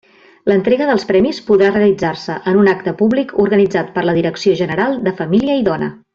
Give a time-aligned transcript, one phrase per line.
[0.51, 5.15] L'entrega dels premis podrà realitzar-se en un acte públic organitzat per la Direcció General de
[5.21, 5.93] Família i Dona.